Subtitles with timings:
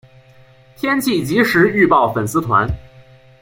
[0.75, 2.67] 天气即时预报粉丝团